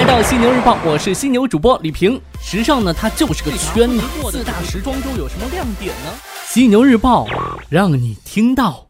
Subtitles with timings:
[0.00, 2.18] 来到犀牛日报，我是犀牛主播李平。
[2.42, 4.00] 时尚呢，它就是个圈子。
[4.30, 6.10] 四大时装周有什么亮点呢？
[6.46, 7.26] 犀牛日报
[7.68, 8.86] 让你听到。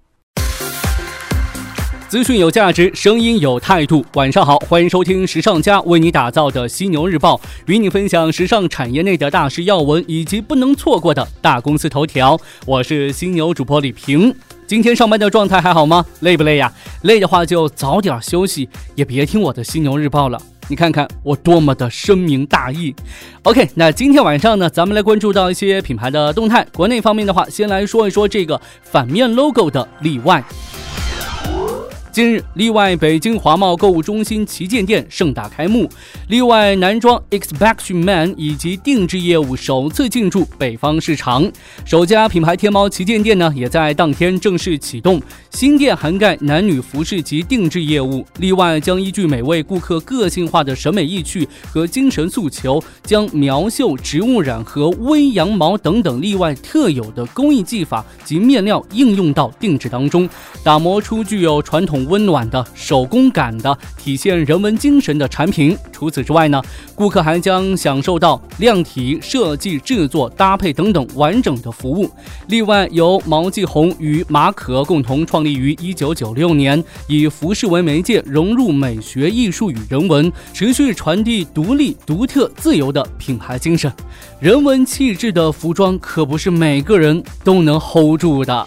[2.09, 4.07] 资讯有价值，声音有态度。
[4.15, 12.41] 晚上好，欢迎收听时尚家为你打造的犀牛日报，与你分享时尚产业内的大事要闻以及不能错过的大公司头条。
[12.65, 14.33] 我是犀牛主播李平。
[14.65, 16.07] 今天上班的状态还好吗？
[16.21, 16.73] 累不累呀？
[17.03, 20.41] 累的话就早点休息，也别听我的犀牛日报了。
[20.71, 22.95] 你看看我多么的深明大义。
[23.43, 26.65] OK，那今天晚上呢，咱们来关注到一些品牌的动态。
[26.73, 30.45] 国内方面的话，先来说一说这个反面 logo 的例外。
[32.13, 35.89] 近日，例外北京华贸购物中心旗舰店盛大开幕，
[36.27, 41.49] 例外男装 Expection Man 以及定制业务首次进驻北方市场，
[41.85, 45.23] 首家品牌天猫旗舰店呢，也在当天正式启动。
[45.51, 60.29] 新店涵盖男女服饰及定制业务，例外将依据每位顾客个性化的审美意趣和精神诉求，将苗绣、植物染和微羊毛等等例外特有的工艺技法及面料应用到定制当中，
[60.65, 62.00] 打磨出具有传统。
[62.07, 65.77] 温暖的手工感的体现人文精神的产品。
[65.93, 66.63] 除此之外呢，
[66.95, 72.11] 顾客还将享受到量体设计、制作、搭配等等完整的服务。
[72.49, 83.93] 另外，由毛继红与马可共同创立于一九九六年，以服饰为媒介，融入美学、艺术与人文，持续传递独立、独特、自由的品牌精神。
[84.39, 88.67] 人文气质的服装可不是每个人都能 hold 住的。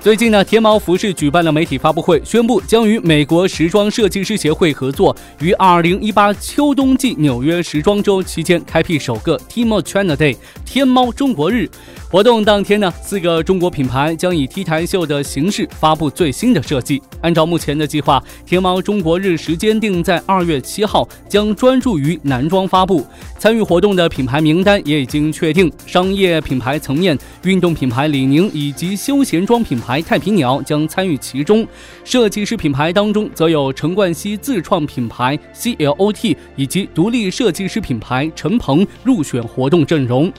[0.00, 10.34] 最近呢，天猫服饰举办了媒体发布会，宣布将与美国时装设计师协会合作，于二零一八秋冬季纽约时装周期间开辟首个 t m a China Day
[10.64, 11.68] 天猫中国日。
[12.10, 17.00] 活动当天呢，四个中国品牌将以 T 台秀的形式发布最新的设计。
[17.20, 23.06] 按照目前的计划，天猫中国日时间定在二月七号，将专注于男装发布。
[23.38, 31.66] 参与活动的品牌名单也已经确定，商业品牌层面，运动品牌李宁以及休闲装品牌太平鸟将参与其中。
[32.04, 40.30] 设计师品牌当中，则有陈冠希自创品牌 CLOT 以及独立设计师品牌陈鹏入选活动阵容。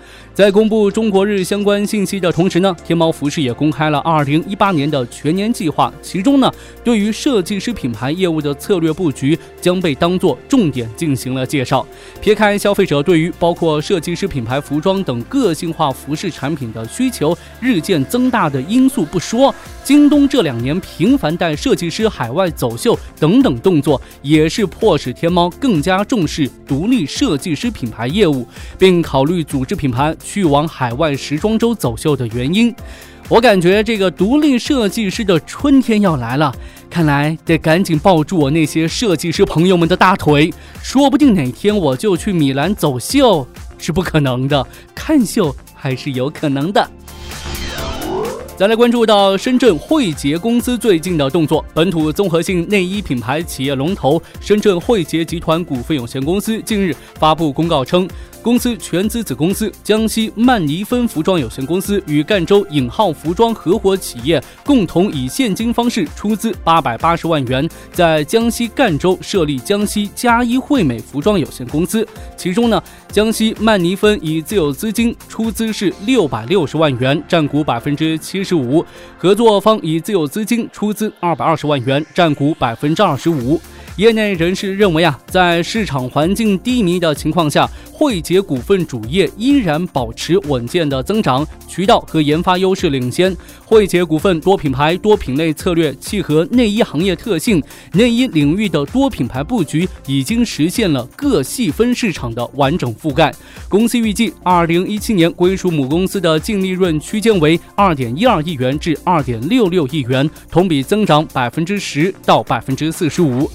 [0.41, 6.51] 在公布中国日相关信息的同时呢，天猫服饰也公开了二零一八年的全年计划，其中呢，
[6.83, 11.85] 对于设计师品牌业务的策略布局将被当做重点进行了介绍。
[12.19, 19.53] 撇开消费者对于包括设计师品牌服装等个性化服饰产品的需求日渐增大的因素不说，
[19.83, 28.47] 京东这两年频繁带设计师海外走秀等等动作，也是迫使天猫更加重视独立设计师品牌业务，
[28.79, 30.15] 并考虑组织品牌。
[30.31, 32.73] 去往海外时装周走秀的原因，
[33.27, 36.55] 我感觉这个独立设计师的春天要来了，
[36.89, 40.49] 看来得赶紧抱住我那些设计师朋友们的大腿，
[40.81, 43.45] 说不定哪天我就去米兰走秀
[43.77, 44.65] 是不可能的，
[44.95, 46.89] 看秀还是有可能的。
[48.55, 58.07] 再来关注到深圳汇捷公司最近的动作，本土综合性内衣品牌企业龙头深圳汇捷集团股份有限公司近日发布公告称。
[58.41, 72.07] 公司全资子公司江西曼尼芬服装有限公司与赣州影浩服装合伙企业共同以现金方式出资八百八十万元，在江西赣州设立江西嘉一惠美服装有限公司。
[72.35, 72.81] 其中呢，
[73.11, 78.83] 江西曼尼芬以自有资金出资是六百六十万元，占股百分之七十五；
[79.19, 83.61] 合作方以自有资金出资二百二十万元，占股百分之二十五。
[83.97, 93.35] 业内人士认为啊，在市场环境低迷的情况下，汇捷股份主业依然保持稳健的增长，渠道和研发优势领先。
[93.65, 103.33] 汇捷股份多品牌多品类策略契合内衣行业特性，内衣领域的多品牌布局已经实现了各细分市场的完整覆盖。
[103.67, 113.49] 公司预计，二零一七年归属母公司的净利润区间为二点一二亿元至二点六六亿元，同比增长百分之十到百分之四十五。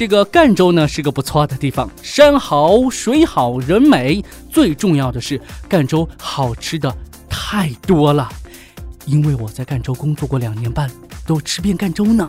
[0.00, 5.38] 这个赣州呢是个不错的地方，山好水好人美，最重要的是
[5.68, 6.90] 赣州好吃的
[7.28, 8.26] 太多了，
[9.04, 10.90] 因为我在赣州工作过两年半，
[11.26, 12.26] 都吃遍赣州呢。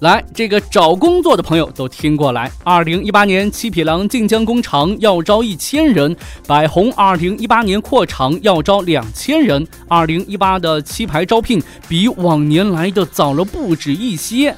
[0.00, 2.52] 来，这个找工作的朋友都听过来。
[2.64, 6.14] 二零一八年七匹狼晋江工厂要招一千人，
[6.46, 9.66] 百宏二零一八年扩厂要招两千人。
[9.88, 14.54] 二零一八的七牌招聘比往年来的早了不止一些。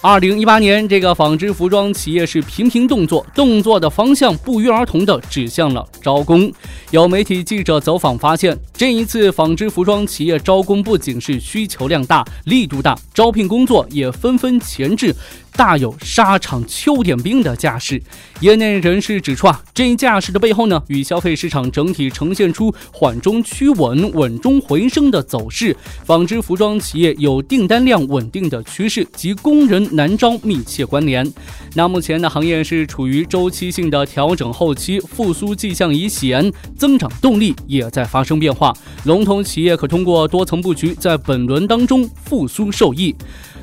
[0.00, 6.52] 二零一八年，这个纺织服装企业是频频动作，动作的方向不约而同的指向了招工。
[6.92, 15.12] 有媒体记者走访发现，这一次纺织服装企业招工不仅是需求量大、力度大，招聘工作也纷纷前置。
[15.58, 18.00] 大有沙场秋点兵的架势。
[18.38, 31.28] 业内人士指出啊，这一架势的背后呢，与消费市场整体呈现出缓中趋稳、稳中回升的走势，纺织服装企业有订单量稳定的趋势及工人难招密切关联。
[31.74, 38.72] 那目前呢，行业是处于周期性的调整后期，复苏迹象已显，增长动力也在发生变化。
[39.06, 43.12] 龙头企业可通过多层布局，在本轮当中复苏受益。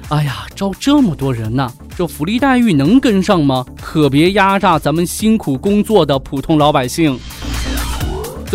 [0.10, 3.66] 哎呀，招这么多人呢，这福利待遇能跟上吗？
[3.82, 7.20] 可别压榨咱们辛苦工作的普通老百姓。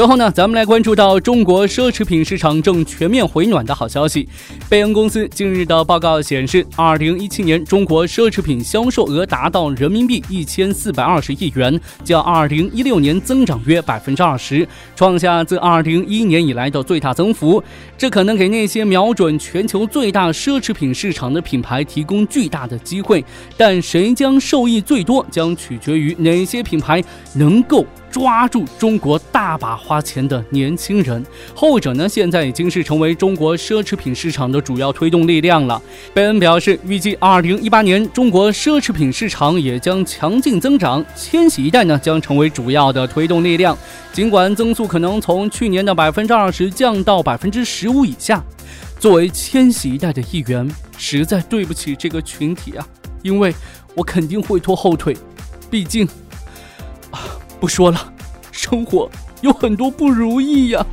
[0.00, 4.26] 最后呢，咱们来关注到中国奢侈品市场正全面回暖的好消息。
[4.66, 14.66] 贝恩公司近日的报告显示，二零一七年中国奢侈品销售额达到人民币一千四百二十亿元，较二零一六年增长约百分之二十，
[14.96, 17.62] 创下自二零一一年以来的最大增幅。
[17.98, 23.22] 这可能给那些瞄准全球最大奢侈品市场的品牌提供巨大的机会，
[23.54, 27.04] 但谁将受益最多，将取决于哪些品牌
[27.34, 27.84] 能够。
[28.10, 31.24] 抓住中国大把花钱的年轻人，
[31.54, 35.80] 后者呢，现在已经是成为中国奢侈品市场的主要推动力量了。
[36.12, 43.76] 贝恩表示，预计二零一八年中国奢侈品市场也将强劲增长，千禧一代呢将成为主要的推动力量。
[44.12, 48.44] 尽管增速可能从去年的百分之二十降到百分之十五以下，
[48.98, 50.68] 作为千禧一代的一员，
[50.98, 52.84] 实在对不起这个群体啊，
[53.22, 53.54] 因为
[53.94, 55.16] 我肯定会拖后腿，
[55.70, 56.08] 毕竟。
[57.60, 58.12] 不说了，
[58.50, 59.08] 生活
[59.42, 60.84] 有很多不如意呀。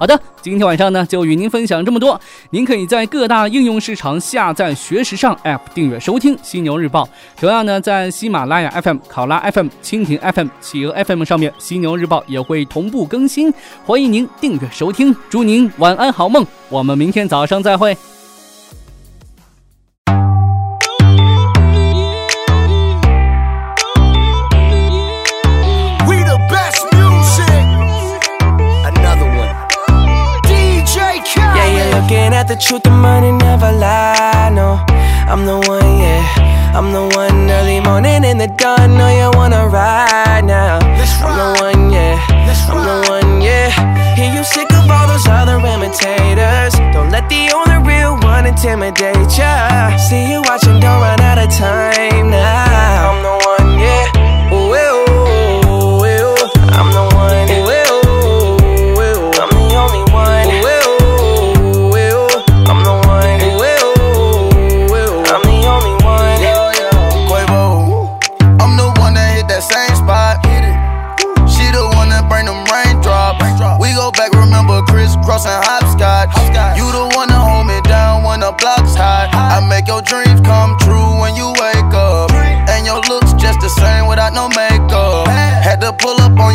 [0.00, 2.20] 好的，今天晚上呢就与您分享这么多。
[2.50, 7.04] 您可以在各大应用市场下载“学时尚 ”App，订阅收听《犀牛日报》。
[7.36, 13.52] 同样呢，在喜马拉雅 FM、考拉 FM、蜻蜓 FM、企鹅 FM 上面，《犀牛日报》也会同步更新。
[13.84, 16.46] 欢迎您订阅收听，祝您晚安好梦。
[16.68, 17.96] 我们明天早上再会。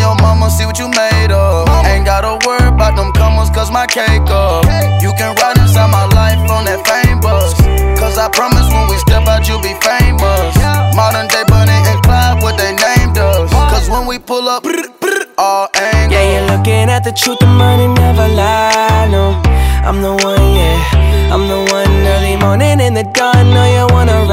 [0.04, 1.68] Your mama, see what you made of.
[1.88, 4.68] Ain't gotta worry about them comers, cause my cake up.
[5.00, 7.56] You can ride inside my life on that fame bus.
[8.00, 10.52] Cause I promise when we step out, you'll be famous.
[11.00, 13.48] Modern day Bunny and Clyde, what they named us.
[13.72, 14.68] Cause when we pull up,
[15.38, 16.12] all angles.
[16.12, 19.08] Yeah, you're looking at the truth, the money never lie.
[19.10, 19.40] No,
[19.88, 21.32] I'm the one, yeah.
[21.34, 23.50] I'm the one early morning in the dawn.
[23.56, 24.33] Know you wanna ride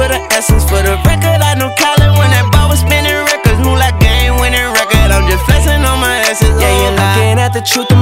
[0.00, 0.64] for the essence.
[0.64, 3.60] For the record, I knew Colin when that ball was spinning records.
[3.60, 5.12] Knew like game winning record.
[5.12, 6.56] I'm just flexing on my essence.
[6.56, 7.99] Yeah, you're oh, looking at the truth.